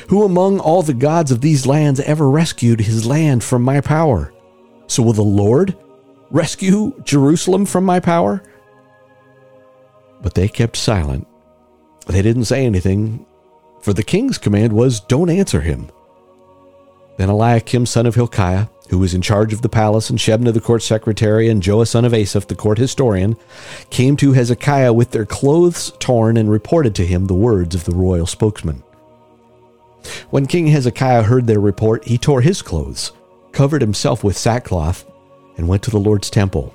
Who 0.09 0.24
among 0.24 0.59
all 0.59 0.81
the 0.81 0.93
gods 0.93 1.31
of 1.31 1.41
these 1.41 1.65
lands 1.65 2.00
ever 2.01 2.29
rescued 2.29 2.81
his 2.81 3.05
land 3.05 3.43
from 3.43 3.63
my 3.63 3.81
power? 3.81 4.33
So 4.88 5.03
will 5.03 5.13
the 5.13 5.21
Lord 5.24 5.77
rescue 6.31 7.00
Jerusalem 7.03 7.65
from 7.65 7.86
my 7.86 8.00
power? 8.00 8.43
But 10.21 10.33
they 10.33 10.48
kept 10.48 10.75
silent. 10.75 11.27
They 12.07 12.21
didn't 12.21 12.45
say 12.45 12.65
anything, 12.65 13.25
for 13.81 13.93
the 13.93 14.03
king's 14.03 14.38
command 14.38 14.74
was, 14.74 15.00
Don't 15.00 15.29
answer 15.29 15.62
him. 15.62 15.89
Then 17.20 17.30
Eliakim, 17.30 17.86
son 17.86 18.06
of 18.06 18.16
Hilkiah, 18.16 18.68
who 18.88 18.98
was 18.98 19.14
in 19.14 19.22
charge 19.22 19.52
of 19.52 19.62
the 19.62 19.68
palace, 19.68 20.10
and 20.10 20.18
Shebna 20.18 20.54
the 20.54 20.62
court 20.62 20.82
secretary, 20.82 21.50
and 21.50 21.62
Joah 21.62 21.86
son 21.86 22.06
of 22.06 22.14
Asaph 22.14 22.48
the 22.48 22.56
court 22.56 22.78
historian, 22.78 23.36
came 23.90 24.16
to 24.16 24.32
Hezekiah 24.32 24.94
with 24.94 25.12
their 25.12 25.26
clothes 25.26 25.92
torn 26.00 26.38
and 26.38 26.50
reported 26.50 26.96
to 26.96 27.06
him 27.06 27.26
the 27.26 27.34
words 27.34 27.76
of 27.76 27.84
the 27.84 27.94
royal 27.94 28.26
spokesman. 28.26 28.84
When 30.30 30.46
King 30.46 30.68
Hezekiah 30.68 31.24
heard 31.24 31.46
their 31.46 31.60
report, 31.60 32.08
he 32.08 32.18
tore 32.18 32.40
his 32.40 32.62
clothes, 32.62 33.12
covered 33.52 33.82
himself 33.82 34.24
with 34.24 34.38
sackcloth, 34.38 35.06
and 35.58 35.68
went 35.68 35.84
to 35.84 35.92
the 35.92 36.00
Lord's 36.00 36.30
temple. 36.30 36.74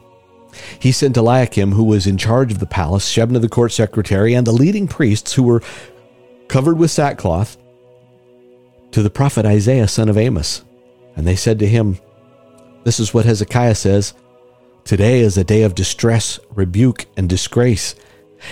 He 0.79 0.93
sent 0.93 1.17
Eliakim, 1.17 1.73
who 1.73 1.85
was 1.85 2.07
in 2.07 2.19
charge 2.19 2.53
of 2.53 2.59
the 2.59 2.67
palace, 2.67 3.11
Shebna 3.11 3.41
the 3.41 3.49
court 3.49 3.73
secretary, 3.73 4.35
and 4.35 4.47
the 4.47 4.53
leading 4.53 4.89
priests 4.89 5.33
who 5.33 5.45
were 5.45 5.63
covered 6.49 6.77
with 6.77 6.91
sackcloth, 6.91 7.57
to 8.95 9.03
the 9.03 9.11
prophet 9.11 9.45
Isaiah 9.45 9.89
son 9.89 10.09
of 10.09 10.17
Amos. 10.17 10.63
And 11.17 11.27
they 11.27 11.35
said 11.35 11.59
to 11.59 11.67
him, 11.67 11.99
This 12.85 13.01
is 13.01 13.13
what 13.13 13.25
Hezekiah 13.25 13.75
says 13.75 14.15
Today 14.85 15.19
is 15.19 15.37
a 15.37 15.43
day 15.43 15.65
of 15.65 15.75
distress, 15.75 16.39
rebuke, 16.55 17.07
and 17.17 17.29
disgrace. 17.29 17.97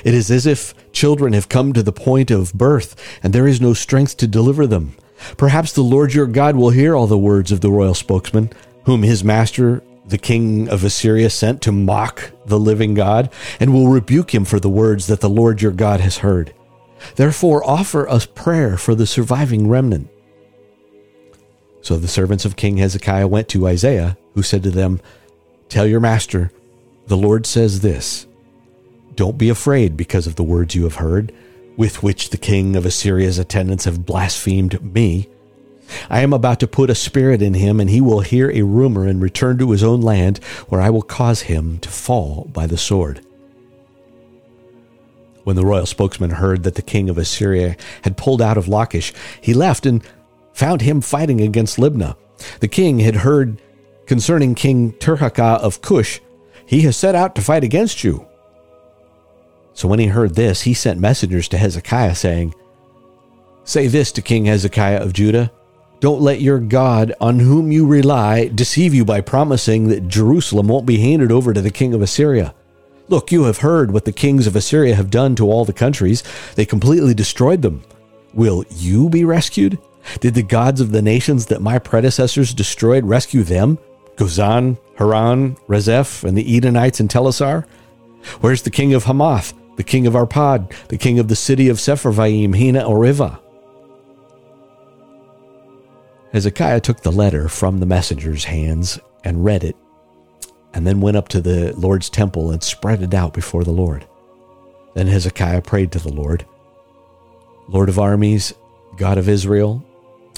It 0.02 0.14
is 0.14 0.32
as 0.32 0.44
if 0.44 0.74
children 0.90 1.32
have 1.34 1.48
come 1.48 1.72
to 1.72 1.82
the 1.84 1.92
point 1.92 2.32
of 2.32 2.52
birth, 2.54 2.96
and 3.22 3.32
there 3.32 3.46
is 3.46 3.60
no 3.60 3.72
strength 3.72 4.16
to 4.16 4.26
deliver 4.26 4.66
them. 4.66 4.96
Perhaps 5.36 5.74
the 5.74 5.82
Lord 5.82 6.12
your 6.12 6.26
God 6.26 6.56
will 6.56 6.70
hear 6.70 6.96
all 6.96 7.06
the 7.06 7.16
words 7.16 7.52
of 7.52 7.60
the 7.60 7.70
royal 7.70 7.94
spokesman, 7.94 8.50
whom 8.84 9.04
his 9.04 9.22
master, 9.22 9.80
the 10.04 10.18
king 10.18 10.68
of 10.68 10.82
Assyria, 10.82 11.30
sent 11.30 11.62
to 11.62 11.70
mock 11.70 12.32
the 12.46 12.58
living 12.58 12.94
God, 12.94 13.30
and 13.60 13.72
will 13.72 13.86
rebuke 13.86 14.34
him 14.34 14.44
for 14.44 14.58
the 14.58 14.68
words 14.68 15.06
that 15.06 15.20
the 15.20 15.30
Lord 15.30 15.62
your 15.62 15.70
God 15.70 16.00
has 16.00 16.18
heard. 16.18 16.52
Therefore, 17.14 17.62
offer 17.64 18.08
us 18.08 18.26
prayer 18.26 18.76
for 18.76 18.96
the 18.96 19.06
surviving 19.06 19.68
remnant. 19.68 20.08
So 21.82 21.96
the 21.96 22.08
servants 22.08 22.44
of 22.44 22.56
King 22.56 22.76
Hezekiah 22.78 23.26
went 23.26 23.48
to 23.48 23.66
Isaiah, 23.66 24.16
who 24.34 24.42
said 24.42 24.62
to 24.62 24.70
them, 24.70 25.00
Tell 25.68 25.86
your 25.86 26.00
master, 26.00 26.52
the 27.08 27.16
Lord 27.16 27.44
says 27.44 27.80
this 27.80 28.26
Don't 29.16 29.36
be 29.36 29.48
afraid 29.48 29.96
because 29.96 30.28
of 30.28 30.36
the 30.36 30.44
words 30.44 30.76
you 30.76 30.84
have 30.84 30.96
heard, 30.96 31.34
with 31.76 32.02
which 32.02 32.30
the 32.30 32.38
king 32.38 32.76
of 32.76 32.86
Assyria's 32.86 33.38
attendants 33.38 33.84
have 33.84 34.06
blasphemed 34.06 34.94
me. 34.94 35.28
I 36.08 36.20
am 36.20 36.32
about 36.32 36.60
to 36.60 36.68
put 36.68 36.88
a 36.88 36.94
spirit 36.94 37.42
in 37.42 37.54
him, 37.54 37.80
and 37.80 37.90
he 37.90 38.00
will 38.00 38.20
hear 38.20 38.50
a 38.50 38.62
rumor 38.62 39.04
and 39.06 39.20
return 39.20 39.58
to 39.58 39.72
his 39.72 39.82
own 39.82 40.00
land, 40.00 40.38
where 40.68 40.80
I 40.80 40.90
will 40.90 41.02
cause 41.02 41.42
him 41.42 41.78
to 41.80 41.88
fall 41.88 42.48
by 42.52 42.68
the 42.68 42.78
sword. 42.78 43.20
When 45.42 45.56
the 45.56 45.66
royal 45.66 45.86
spokesman 45.86 46.30
heard 46.30 46.62
that 46.62 46.76
the 46.76 46.82
king 46.82 47.10
of 47.10 47.18
Assyria 47.18 47.76
had 48.02 48.16
pulled 48.16 48.40
out 48.40 48.56
of 48.56 48.68
Lachish, 48.68 49.12
he 49.40 49.52
left 49.52 49.84
and 49.84 50.02
found 50.52 50.82
him 50.82 51.00
fighting 51.00 51.40
against 51.40 51.78
Libnah. 51.78 52.16
The 52.60 52.68
king 52.68 52.98
had 52.98 53.16
heard 53.16 53.60
concerning 54.06 54.54
King 54.54 54.92
Tirhakah 54.92 55.58
of 55.60 55.80
Cush, 55.80 56.20
he 56.66 56.82
has 56.82 56.96
set 56.96 57.14
out 57.14 57.34
to 57.34 57.42
fight 57.42 57.64
against 57.64 58.04
you. 58.04 58.26
So 59.74 59.88
when 59.88 59.98
he 59.98 60.06
heard 60.06 60.34
this, 60.34 60.62
he 60.62 60.74
sent 60.74 61.00
messengers 61.00 61.48
to 61.48 61.58
Hezekiah, 61.58 62.14
saying, 62.14 62.54
Say 63.64 63.86
this 63.86 64.12
to 64.12 64.22
King 64.22 64.46
Hezekiah 64.46 65.00
of 65.00 65.12
Judah 65.12 65.50
Don't 66.00 66.20
let 66.20 66.40
your 66.40 66.58
God, 66.58 67.14
on 67.20 67.38
whom 67.38 67.72
you 67.72 67.86
rely, 67.86 68.48
deceive 68.48 68.92
you 68.92 69.04
by 69.04 69.20
promising 69.20 69.88
that 69.88 70.08
Jerusalem 70.08 70.68
won't 70.68 70.86
be 70.86 70.98
handed 70.98 71.32
over 71.32 71.52
to 71.52 71.60
the 71.60 71.70
king 71.70 71.94
of 71.94 72.02
Assyria. 72.02 72.54
Look, 73.08 73.32
you 73.32 73.44
have 73.44 73.58
heard 73.58 73.92
what 73.92 74.04
the 74.04 74.12
kings 74.12 74.46
of 74.46 74.56
Assyria 74.56 74.94
have 74.94 75.10
done 75.10 75.34
to 75.36 75.50
all 75.50 75.64
the 75.64 75.72
countries. 75.72 76.22
They 76.54 76.64
completely 76.64 77.14
destroyed 77.14 77.62
them. 77.62 77.82
Will 78.34 78.64
you 78.70 79.08
be 79.08 79.24
rescued? 79.24 79.78
Did 80.20 80.34
the 80.34 80.42
gods 80.42 80.80
of 80.80 80.92
the 80.92 81.02
nations 81.02 81.46
that 81.46 81.62
my 81.62 81.78
predecessors 81.78 82.54
destroyed 82.54 83.04
rescue 83.04 83.42
them? 83.42 83.78
Gozan, 84.16 84.78
Haran, 84.96 85.56
Rezeph, 85.68 86.24
and 86.24 86.36
the 86.36 86.56
Edenites 86.56 87.00
in 87.00 87.08
Telassar? 87.08 87.64
Where's 88.40 88.62
the 88.62 88.70
king 88.70 88.94
of 88.94 89.04
Hamath, 89.04 89.54
the 89.76 89.84
king 89.84 90.06
of 90.06 90.14
Arpad, 90.14 90.72
the 90.88 90.98
king 90.98 91.18
of 91.18 91.28
the 91.28 91.36
city 91.36 91.68
of 91.68 91.78
Sepharvaim, 91.78 92.54
Hena, 92.54 92.84
or 92.84 93.00
Ivvah? 93.00 93.40
Hezekiah 96.32 96.80
took 96.80 97.00
the 97.00 97.12
letter 97.12 97.48
from 97.48 97.78
the 97.78 97.86
messenger's 97.86 98.44
hands 98.44 98.98
and 99.24 99.44
read 99.44 99.64
it, 99.64 99.76
and 100.72 100.86
then 100.86 101.00
went 101.00 101.16
up 101.16 101.28
to 101.28 101.40
the 101.40 101.74
Lord's 101.76 102.08
temple 102.08 102.50
and 102.50 102.62
spread 102.62 103.02
it 103.02 103.12
out 103.12 103.34
before 103.34 103.64
the 103.64 103.70
Lord. 103.70 104.06
Then 104.94 105.06
Hezekiah 105.06 105.62
prayed 105.62 105.92
to 105.92 105.98
the 105.98 106.12
Lord 106.12 106.46
Lord 107.68 107.88
of 107.88 107.98
armies, 107.98 108.52
God 108.96 109.18
of 109.18 109.28
Israel, 109.28 109.84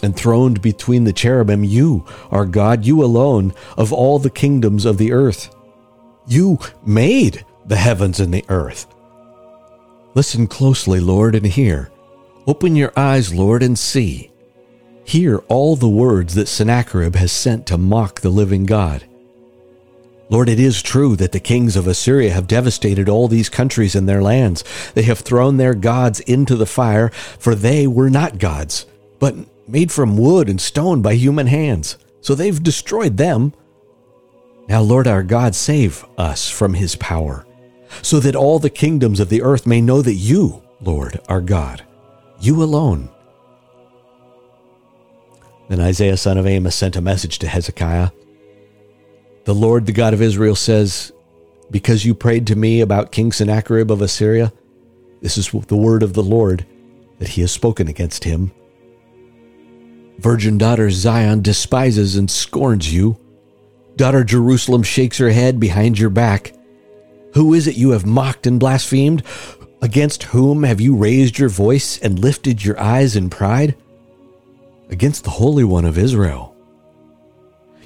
enthroned 0.02 0.60
between 0.60 1.04
the 1.04 1.12
cherubim, 1.12 1.64
you 1.64 2.04
are 2.30 2.44
God, 2.44 2.84
you 2.84 3.02
alone, 3.02 3.54
of 3.76 3.92
all 3.92 4.18
the 4.18 4.30
kingdoms 4.30 4.84
of 4.84 4.98
the 4.98 5.12
earth. 5.12 5.54
You 6.26 6.58
made 6.84 7.44
the 7.66 7.76
heavens 7.76 8.20
and 8.20 8.32
the 8.32 8.44
earth. 8.48 8.86
Listen 10.14 10.46
closely, 10.46 11.00
Lord, 11.00 11.34
and 11.34 11.46
hear. 11.46 11.90
Open 12.46 12.76
your 12.76 12.92
eyes, 12.96 13.34
Lord, 13.34 13.62
and 13.62 13.78
see. 13.78 14.30
Hear 15.04 15.38
all 15.48 15.76
the 15.76 15.88
words 15.88 16.34
that 16.34 16.48
Sennacherib 16.48 17.14
has 17.16 17.32
sent 17.32 17.66
to 17.66 17.78
mock 17.78 18.20
the 18.20 18.30
living 18.30 18.64
God. 18.64 19.04
Lord, 20.30 20.48
it 20.48 20.58
is 20.58 20.82
true 20.82 21.16
that 21.16 21.32
the 21.32 21.40
kings 21.40 21.76
of 21.76 21.86
Assyria 21.86 22.32
have 22.32 22.46
devastated 22.46 23.08
all 23.08 23.28
these 23.28 23.50
countries 23.50 23.94
and 23.94 24.08
their 24.08 24.22
lands. 24.22 24.64
They 24.94 25.02
have 25.02 25.18
thrown 25.18 25.58
their 25.58 25.74
gods 25.74 26.20
into 26.20 26.56
the 26.56 26.66
fire, 26.66 27.10
for 27.10 27.54
they 27.54 27.86
were 27.86 28.08
not 28.08 28.38
gods, 28.38 28.86
but 29.18 29.34
made 29.66 29.90
from 29.90 30.16
wood 30.16 30.48
and 30.48 30.60
stone 30.60 31.02
by 31.02 31.14
human 31.14 31.46
hands. 31.46 31.98
So 32.20 32.34
they've 32.34 32.62
destroyed 32.62 33.16
them. 33.16 33.52
Now, 34.68 34.80
Lord 34.80 35.06
our 35.06 35.22
God, 35.22 35.54
save 35.54 36.04
us 36.16 36.48
from 36.48 36.74
his 36.74 36.96
power, 36.96 37.46
so 38.02 38.18
that 38.20 38.36
all 38.36 38.58
the 38.58 38.70
kingdoms 38.70 39.20
of 39.20 39.28
the 39.28 39.42
earth 39.42 39.66
may 39.66 39.80
know 39.80 40.00
that 40.00 40.14
you, 40.14 40.62
Lord, 40.80 41.20
our 41.28 41.42
God, 41.42 41.82
you 42.40 42.62
alone. 42.62 43.10
Then 45.68 45.80
Isaiah 45.80 46.16
son 46.16 46.38
of 46.38 46.46
Amos 46.46 46.74
sent 46.74 46.96
a 46.96 47.00
message 47.00 47.38
to 47.40 47.48
Hezekiah. 47.48 48.10
The 49.44 49.54
Lord, 49.54 49.86
the 49.86 49.92
God 49.92 50.14
of 50.14 50.22
Israel, 50.22 50.54
says, 50.54 51.12
Because 51.70 52.04
you 52.04 52.14
prayed 52.14 52.46
to 52.46 52.56
me 52.56 52.80
about 52.80 53.12
King 53.12 53.32
Sennacherib 53.32 53.90
of 53.90 54.00
Assyria, 54.00 54.52
this 55.20 55.38
is 55.38 55.50
the 55.50 55.76
word 55.76 56.02
of 56.02 56.12
the 56.12 56.22
Lord 56.22 56.66
that 57.18 57.30
he 57.30 57.40
has 57.40 57.52
spoken 57.52 57.88
against 57.88 58.24
him. 58.24 58.52
Virgin 60.18 60.58
daughter 60.58 60.90
Zion 60.90 61.42
despises 61.42 62.16
and 62.16 62.30
scorns 62.30 62.92
you. 62.92 63.18
Daughter 63.96 64.24
Jerusalem 64.24 64.82
shakes 64.82 65.18
her 65.18 65.30
head 65.30 65.60
behind 65.60 65.98
your 65.98 66.10
back. 66.10 66.52
Who 67.34 67.54
is 67.54 67.66
it 67.66 67.76
you 67.76 67.90
have 67.90 68.06
mocked 68.06 68.46
and 68.46 68.58
blasphemed? 68.58 69.22
Against 69.82 70.24
whom 70.24 70.62
have 70.62 70.80
you 70.80 70.96
raised 70.96 71.38
your 71.38 71.48
voice 71.48 71.98
and 71.98 72.18
lifted 72.18 72.64
your 72.64 72.80
eyes 72.80 73.16
in 73.16 73.28
pride? 73.28 73.76
Against 74.88 75.24
the 75.24 75.30
Holy 75.30 75.64
One 75.64 75.84
of 75.84 75.98
Israel. 75.98 76.56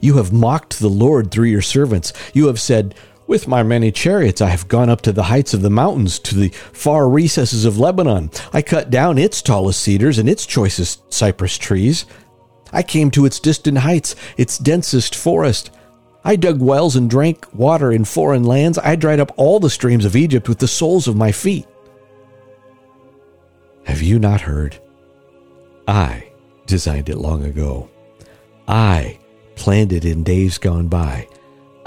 You 0.01 0.19
have 0.19 0.33
mocked 0.33 0.79
the 0.79 0.89
Lord 0.89 1.31
through 1.31 1.49
your 1.49 1.63
servants. 1.63 2.13
You 2.33 2.47
have 2.47 2.61
said, 2.61 2.95
with 3.29 3.47
my 3.47 3.63
many 3.63 3.93
chariots, 3.93 4.41
I 4.41 4.49
have 4.49 4.67
gone 4.67 4.89
up 4.89 5.03
to 5.03 5.13
the 5.13 5.25
heights 5.25 5.53
of 5.53 5.61
the 5.61 5.71
mountains, 5.71 6.19
to 6.21 6.35
the 6.35 6.49
far 6.49 7.09
recesses 7.09 7.67
of 7.67 7.79
Lebanon. 7.79 8.31
I 8.55 8.63
cut 8.63 8.89
down 8.89 9.19
its 9.19 9.43
tallest 9.43 9.81
cedars 9.81 10.19
and 10.19 10.29
its 10.29 10.47
choicest 10.47 11.13
cypress 11.13 11.59
trees. 11.59 12.07
I 12.73 12.83
came 12.83 13.11
to 13.13 13.27
its 13.27 13.39
distant 13.39 13.79
heights, 13.79 14.17
its 14.39 14.57
densest 14.57 15.15
forest. 15.15 15.71
I 16.25 16.37
dug 16.37 16.61
wells 16.61 16.97
and 16.97 17.09
drank 17.09 17.47
water 17.55 17.93
in 17.93 18.07
foreign 18.07 18.45
lands. 18.45 18.79
I 18.79 18.97
dried 18.97 19.21
up 19.21 19.33
all 19.37 19.61
the 19.61 19.71
streams 19.71 20.07
of 20.07 20.17
Egypt 20.17 20.49
with 20.49 20.59
the 20.59 20.67
soles 20.67 21.07
of 21.07 21.15
my 21.15 21.31
feet. 21.31 21.67
Have 23.85 24.03
you 24.03 24.19
not 24.19 24.41
heard? 24.41 24.81
I 25.87 26.31
designed 26.67 27.11
it 27.11 27.19
long 27.19 27.45
ago. 27.45 27.91
I 28.67 29.19
planned 29.55 29.93
it 29.93 30.05
in 30.07 30.23
days 30.23 30.57
gone 30.57 30.89
by. 30.89 31.29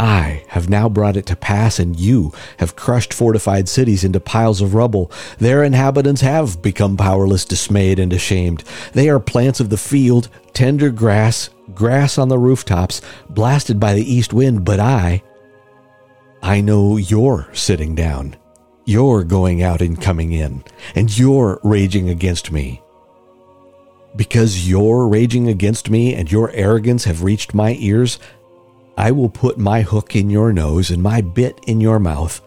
I 0.02 0.44
have 0.48 0.68
now 0.68 0.90
brought 0.90 1.16
it 1.16 1.28
to 1.28 1.36
pass, 1.36 1.78
and 1.78 1.96
you 1.96 2.34
have 2.58 2.76
crushed 2.76 3.14
fortified 3.14 3.70
cities 3.70 4.04
into 4.04 4.20
piles 4.20 4.60
of 4.60 4.74
rubble. 4.74 5.12
Their 5.38 5.64
inhabitants 5.64 6.22
have 6.22 6.60
become 6.60 6.98
powerless, 6.98 7.46
dismayed, 7.46 8.00
and 8.00 8.12
ashamed. 8.12 8.64
They 8.94 9.10
are 9.10 9.20
plants 9.20 9.60
of 9.60 9.70
the 9.70 9.78
field, 9.78 10.28
tender 10.54 10.90
grass, 10.90 11.52
grass 11.76 12.18
on 12.18 12.30
the 12.30 12.40
rooftops, 12.40 13.04
blasted 13.30 13.80
by 13.80 13.94
the 13.94 14.12
east 14.12 14.34
wind. 14.34 14.66
But 14.66 14.80
I, 14.80 15.22
I 16.42 16.62
know 16.62 16.98
you're 16.98 17.48
sitting 17.54 17.94
down. 17.94 18.36
You're 18.86 19.24
going 19.24 19.62
out 19.62 19.82
and 19.82 20.02
coming 20.02 20.32
in, 20.32 20.64
and 20.96 21.16
you're 21.16 21.60
raging 21.64 22.10
against 22.10 22.52
me. 22.52 22.82
Because 24.16 24.68
you're 24.68 25.08
raging 25.08 25.48
against 25.48 25.92
me 25.92 26.16
and 26.16 26.32
your 26.32 26.50
arrogance 26.54 27.04
have 27.04 27.22
reached 27.22 27.54
my 27.54 27.76
ears, 27.78 28.18
I 28.98 29.12
will 29.12 29.30
put 29.30 29.58
my 29.58 29.82
hook 29.82 30.16
in 30.16 30.30
your 30.30 30.54
nose 30.54 30.92
and 30.92 31.02
my 31.02 31.22
bit 31.22 31.60
in 31.68 31.82
your 31.82 32.00
mouth. 32.00 32.42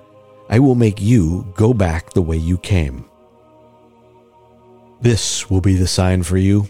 I 0.48 0.58
will 0.58 0.74
make 0.74 1.00
you 1.00 1.46
go 1.56 1.72
back 1.72 2.12
the 2.12 2.22
way 2.22 2.36
you 2.36 2.58
came. 2.58 3.06
This 5.00 5.50
will 5.50 5.60
be 5.60 5.74
the 5.74 5.86
sign 5.86 6.22
for 6.22 6.36
you. 6.36 6.68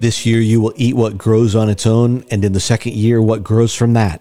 This 0.00 0.26
year 0.26 0.40
you 0.40 0.60
will 0.60 0.72
eat 0.76 0.96
what 0.96 1.18
grows 1.18 1.54
on 1.54 1.68
its 1.68 1.86
own, 1.86 2.24
and 2.30 2.44
in 2.44 2.52
the 2.52 2.60
second 2.60 2.94
year 2.94 3.20
what 3.22 3.44
grows 3.44 3.74
from 3.74 3.92
that. 3.92 4.20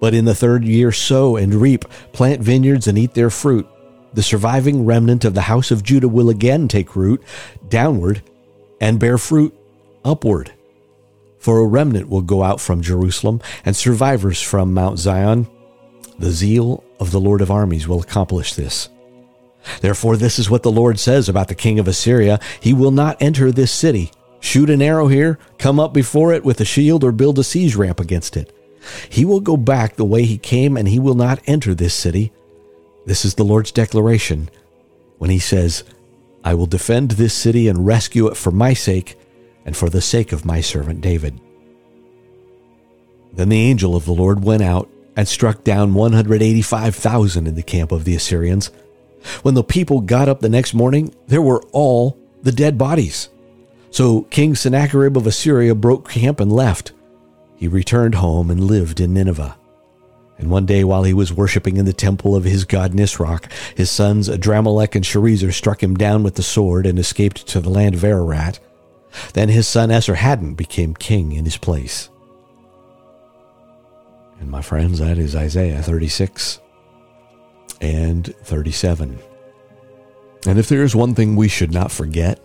But 0.00 0.14
in 0.14 0.24
the 0.24 0.34
third 0.34 0.64
year 0.64 0.92
sow 0.92 1.36
and 1.36 1.54
reap, 1.54 1.84
plant 2.12 2.40
vineyards 2.40 2.86
and 2.86 2.96
eat 2.96 3.14
their 3.14 3.30
fruit. 3.30 3.68
The 4.14 4.22
surviving 4.22 4.86
remnant 4.86 5.24
of 5.24 5.34
the 5.34 5.42
house 5.42 5.70
of 5.70 5.82
Judah 5.82 6.08
will 6.08 6.30
again 6.30 6.68
take 6.68 6.96
root 6.96 7.22
downward 7.68 8.22
and 8.80 8.98
bear 8.98 9.18
fruit 9.18 9.54
upward. 10.04 10.52
For 11.38 11.58
a 11.58 11.66
remnant 11.66 12.08
will 12.08 12.22
go 12.22 12.42
out 12.42 12.60
from 12.60 12.82
Jerusalem, 12.82 13.40
and 13.64 13.76
survivors 13.76 14.42
from 14.42 14.74
Mount 14.74 14.98
Zion. 14.98 15.46
The 16.18 16.30
zeal 16.30 16.82
of 16.98 17.12
the 17.12 17.20
Lord 17.20 17.40
of 17.40 17.50
armies 17.50 17.86
will 17.86 18.00
accomplish 18.00 18.54
this. 18.54 18.88
Therefore, 19.80 20.16
this 20.16 20.38
is 20.38 20.50
what 20.50 20.62
the 20.62 20.70
Lord 20.70 20.98
says 20.98 21.28
about 21.28 21.48
the 21.48 21.54
king 21.54 21.78
of 21.78 21.88
Assyria 21.88 22.40
He 22.60 22.74
will 22.74 22.90
not 22.90 23.20
enter 23.20 23.52
this 23.52 23.72
city. 23.72 24.10
Shoot 24.40 24.70
an 24.70 24.82
arrow 24.82 25.08
here, 25.08 25.38
come 25.58 25.80
up 25.80 25.92
before 25.92 26.32
it 26.32 26.44
with 26.44 26.60
a 26.60 26.64
shield, 26.64 27.02
or 27.04 27.12
build 27.12 27.38
a 27.38 27.44
siege 27.44 27.74
ramp 27.74 28.00
against 28.00 28.36
it. 28.36 28.54
He 29.08 29.24
will 29.24 29.40
go 29.40 29.56
back 29.56 29.96
the 29.96 30.04
way 30.04 30.24
he 30.24 30.38
came, 30.38 30.76
and 30.76 30.88
he 30.88 30.98
will 30.98 31.14
not 31.14 31.40
enter 31.46 31.74
this 31.74 31.94
city. 31.94 32.32
This 33.04 33.24
is 33.24 33.34
the 33.34 33.44
Lord's 33.44 33.72
declaration 33.72 34.48
when 35.18 35.30
he 35.30 35.38
says, 35.38 35.84
I 36.44 36.54
will 36.54 36.66
defend 36.66 37.12
this 37.12 37.34
city 37.34 37.68
and 37.68 37.86
rescue 37.86 38.28
it 38.28 38.36
for 38.36 38.50
my 38.50 38.74
sake 38.74 39.16
and 39.68 39.76
for 39.76 39.90
the 39.90 40.00
sake 40.00 40.32
of 40.32 40.46
my 40.46 40.62
servant 40.62 41.02
David. 41.02 41.38
Then 43.34 43.50
the 43.50 43.60
angel 43.60 43.94
of 43.94 44.06
the 44.06 44.14
Lord 44.14 44.42
went 44.42 44.62
out 44.62 44.88
and 45.14 45.28
struck 45.28 45.62
down 45.62 45.92
185,000 45.92 47.46
in 47.46 47.54
the 47.54 47.62
camp 47.62 47.92
of 47.92 48.04
the 48.06 48.16
Assyrians. 48.16 48.70
When 49.42 49.52
the 49.52 49.62
people 49.62 50.00
got 50.00 50.26
up 50.26 50.40
the 50.40 50.48
next 50.48 50.72
morning, 50.72 51.14
there 51.26 51.42
were 51.42 51.62
all 51.72 52.18
the 52.42 52.50
dead 52.50 52.78
bodies. 52.78 53.28
So 53.90 54.22
King 54.22 54.54
Sennacherib 54.54 55.18
of 55.18 55.26
Assyria 55.26 55.74
broke 55.74 56.08
camp 56.08 56.40
and 56.40 56.50
left. 56.50 56.92
He 57.56 57.68
returned 57.68 58.14
home 58.14 58.50
and 58.50 58.64
lived 58.64 59.00
in 59.00 59.12
Nineveh. 59.12 59.54
And 60.38 60.48
one 60.48 60.64
day, 60.64 60.82
while 60.82 61.02
he 61.02 61.12
was 61.12 61.30
worshipping 61.30 61.76
in 61.76 61.84
the 61.84 61.92
temple 61.92 62.34
of 62.34 62.44
his 62.44 62.64
god 62.64 62.92
Nisroch, 62.92 63.52
his 63.76 63.90
sons 63.90 64.30
Adramelech 64.30 64.94
and 64.94 65.04
Sharezer 65.04 65.52
struck 65.52 65.82
him 65.82 65.94
down 65.94 66.22
with 66.22 66.36
the 66.36 66.42
sword 66.42 66.86
and 66.86 66.98
escaped 66.98 67.46
to 67.48 67.60
the 67.60 67.68
land 67.68 67.96
of 67.96 68.02
Ararat. 68.02 68.60
Then 69.32 69.48
his 69.48 69.66
son 69.66 69.90
Esarhaddon 69.90 70.56
became 70.56 70.94
king 70.94 71.32
in 71.32 71.44
his 71.44 71.56
place. 71.56 72.10
And 74.40 74.50
my 74.50 74.62
friends, 74.62 75.00
that 75.00 75.18
is 75.18 75.34
Isaiah 75.34 75.82
36 75.82 76.60
and 77.80 78.34
37. 78.44 79.18
And 80.46 80.58
if 80.58 80.68
there 80.68 80.84
is 80.84 80.94
one 80.94 81.14
thing 81.14 81.34
we 81.34 81.48
should 81.48 81.72
not 81.72 81.90
forget, 81.90 82.40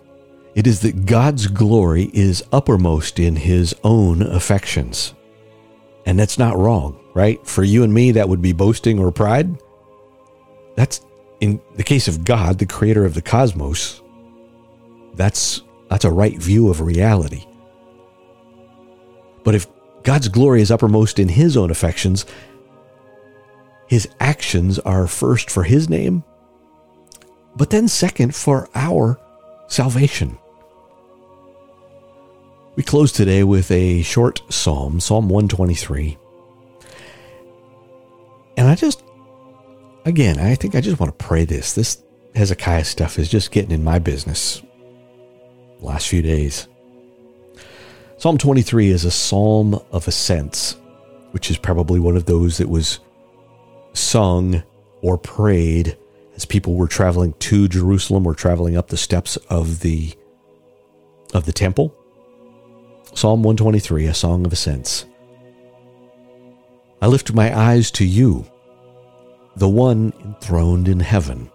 it 0.56 0.68
is 0.68 0.82
that 0.82 1.06
God's 1.06 1.48
glory 1.48 2.10
is 2.14 2.44
uppermost 2.52 3.20
in 3.20 3.36
his 3.36 3.76
own 3.84 4.22
affections. 4.22 5.14
And 6.06 6.20
that's 6.20 6.38
not 6.38 6.58
wrong, 6.58 7.00
right? 7.14 7.46
For 7.48 7.64
you 7.64 7.84
and 7.84 7.94
me, 7.94 8.12
that 8.12 8.30
would 8.30 8.42
be 8.42 8.54
boasting 8.54 9.00
or 9.00 9.12
pride. 9.12 9.58
That's 10.76 11.02
in 11.40 11.62
the 11.76 11.84
case 11.84 12.08
of 12.08 12.24
God, 12.24 12.60
the 12.60 12.66
creator 12.66 13.06
of 13.06 13.14
the 13.14 13.22
cosmos. 13.22 14.02
That's 15.16 15.62
that's 15.90 16.06
a 16.06 16.12
right 16.12 16.38
view 16.38 16.70
of 16.70 16.82
reality. 16.82 17.46
But 19.44 19.56
if 19.56 19.68
God's 20.04 20.28
glory 20.28 20.62
is 20.62 20.72
uppermost 20.72 21.20
in 21.20 21.30
his 21.30 21.56
own 21.58 21.72
affections, 21.72 22.26
his 23.88 24.08
actions 24.20 24.80
are 24.80 25.08
first 25.08 25.52
for 25.52 25.64
his 25.64 25.90
name, 25.90 26.24
but 27.56 27.70
then 27.70 27.88
second 27.88 28.36
for 28.36 28.70
our 28.74 29.20
salvation. 29.68 30.38
We 32.76 32.84
close 32.84 33.12
today 33.12 33.44
with 33.44 33.70
a 33.70 34.02
short 34.02 34.42
psalm, 34.50 35.00
Psalm 35.00 35.30
123. 35.30 36.18
And 38.58 38.68
I 38.68 38.76
just, 38.76 39.04
again, 40.06 40.40
I 40.40 40.56
think 40.56 40.74
I 40.74 40.82
just 40.82 41.00
want 41.00 41.18
to 41.18 41.26
pray 41.26 41.46
this. 41.46 41.74
This 41.74 42.02
Hezekiah 42.36 42.86
stuff 42.86 43.20
is 43.20 43.30
just 43.30 43.52
getting 43.52 43.72
in 43.72 43.84
my 43.84 44.00
business 44.00 44.64
last 45.84 46.08
few 46.08 46.22
days. 46.22 46.68
Psalm 48.18 48.38
23 48.38 48.90
is 48.90 49.06
a 49.06 49.12
psalm 49.12 49.80
of 49.92 50.08
ascents, 50.08 50.78
which 51.32 51.52
is 51.52 51.58
probably 51.58 52.00
one 52.00 52.16
of 52.16 52.26
those 52.26 52.58
that 52.58 52.70
was 52.70 53.00
sung 53.94 54.64
or 55.02 55.18
prayed 55.18 55.98
as 56.36 56.46
people 56.46 56.76
were 56.76 56.88
traveling 56.88 57.34
to 57.34 57.68
Jerusalem 57.68 58.26
or 58.26 58.34
traveling 58.34 58.78
up 58.78 58.88
the 58.88 58.98
steps 58.98 59.36
of 59.50 59.82
the 59.82 60.14
of 61.34 61.46
the 61.46 61.52
temple. 61.52 61.94
Psalm 63.14 63.44
123, 63.44 64.06
a 64.06 64.14
song 64.14 64.46
of 64.46 64.54
ascents. 64.54 65.06
I 67.02 67.08
lift 67.08 67.34
my 67.34 67.56
eyes 67.56 67.92
to 67.92 68.06
you, 68.06 68.46
the 69.56 69.68
one 69.68 70.14
enthroned 70.24 70.88
in 70.88 71.00
heaven. 71.02 71.52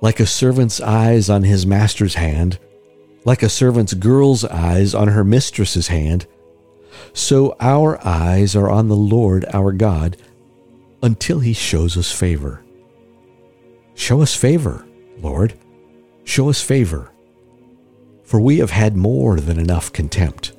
Like 0.00 0.18
a 0.18 0.26
servant's 0.26 0.80
eyes 0.80 1.30
on 1.30 1.44
his 1.44 1.64
master's 1.64 2.14
hand, 2.14 2.58
like 3.24 3.42
a 3.42 3.48
servant's 3.48 3.94
girl's 3.94 4.44
eyes 4.44 4.94
on 4.94 5.08
her 5.08 5.24
mistress's 5.24 5.88
hand, 5.88 6.26
so 7.12 7.56
our 7.60 8.04
eyes 8.06 8.56
are 8.56 8.70
on 8.70 8.88
the 8.88 8.96
Lord 8.96 9.44
our 9.52 9.72
God 9.72 10.16
until 11.02 11.40
he 11.40 11.52
shows 11.52 11.96
us 11.96 12.12
favor. 12.12 12.64
Show 13.94 14.22
us 14.22 14.34
favor, 14.34 14.86
Lord. 15.18 15.54
Show 16.24 16.48
us 16.48 16.62
favor. 16.62 17.12
For 18.24 18.40
we 18.40 18.58
have 18.58 18.70
had 18.70 18.96
more 18.96 19.38
than 19.40 19.58
enough 19.58 19.92
contempt. 19.92 20.52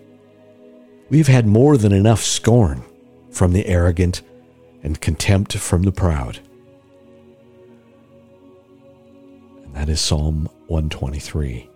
We 1.09 1.17
have 1.17 1.27
had 1.27 1.47
more 1.47 1.77
than 1.77 1.91
enough 1.91 2.21
scorn 2.21 2.83
from 3.31 3.53
the 3.53 3.65
arrogant 3.65 4.21
and 4.83 4.99
contempt 5.01 5.57
from 5.57 5.83
the 5.83 5.91
proud. 5.91 6.39
And 9.63 9.75
that 9.75 9.89
is 9.89 10.01
Psalm 10.01 10.49
123. 10.67 11.69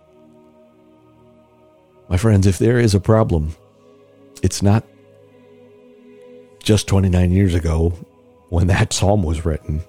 My 2.08 2.16
friends, 2.16 2.46
if 2.46 2.58
there 2.58 2.78
is 2.78 2.94
a 2.94 3.00
problem, 3.00 3.54
it's 4.42 4.62
not 4.62 4.84
just 6.62 6.86
29 6.86 7.30
years 7.32 7.54
ago 7.54 7.92
when 8.48 8.66
that 8.68 8.92
psalm 8.92 9.22
was 9.22 9.44
written. 9.44 9.82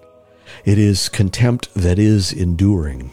It 0.65 0.77
is 0.77 1.07
contempt 1.07 1.73
that 1.75 1.97
is 1.97 2.33
enduring. 2.33 3.11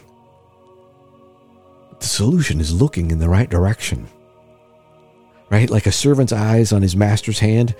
The 2.00 2.06
solution 2.06 2.60
is 2.60 2.72
looking 2.72 3.10
in 3.10 3.20
the 3.20 3.28
right 3.28 3.48
direction. 3.48 4.08
Right? 5.50 5.70
Like 5.70 5.86
a 5.86 5.92
servant's 5.92 6.32
eyes 6.32 6.72
on 6.72 6.82
his 6.82 6.96
master's 6.96 7.38
hand. 7.38 7.76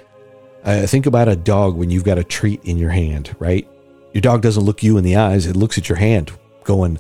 Uh, 0.63 0.87
think 0.87 1.07
about 1.07 1.29
a 1.29 1.37
dog 1.37 1.77
when 1.77 1.91
you've 1.91 2.05
got 2.05 2.19
a 2.19 2.25
treat 2.25 2.63
in 2.65 2.79
your 2.79 2.91
hand, 2.91 3.35
right? 3.41 3.69
Your 4.13 4.21
dog 4.21 4.43
doesn't 4.43 4.65
look 4.65 4.83
you 4.83 4.97
in 4.97 5.05
the 5.05 5.17
eyes, 5.17 5.47
it 5.47 5.57
looks 5.57 5.77
at 5.77 5.89
your 5.89 5.99
hand, 5.99 6.33
going, 6.65 6.99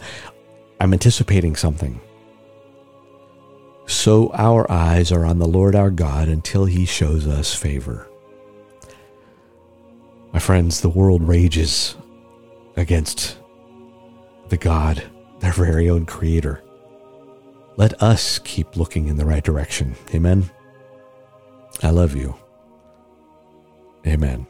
I'm 0.80 0.92
anticipating 0.92 1.56
something. 1.56 2.00
So 3.86 4.30
our 4.34 4.70
eyes 4.70 5.12
are 5.12 5.24
on 5.24 5.38
the 5.38 5.48
Lord 5.48 5.74
our 5.74 5.90
God 5.90 6.28
until 6.28 6.64
he 6.64 6.84
shows 6.84 7.26
us 7.26 7.54
favor. 7.54 8.08
My 10.32 10.38
friends, 10.40 10.80
the 10.80 10.88
world 10.88 11.22
rages 11.22 11.96
against 12.76 13.38
the 14.48 14.56
God, 14.56 15.02
their 15.40 15.52
very 15.52 15.88
own 15.88 16.04
creator. 16.04 16.62
Let 17.76 18.02
us 18.02 18.38
keep 18.40 18.76
looking 18.76 19.08
in 19.08 19.16
the 19.16 19.24
right 19.24 19.44
direction. 19.44 19.96
Amen. 20.14 20.50
I 21.82 21.90
love 21.90 22.16
you. 22.16 22.34
Amen. 24.06 24.46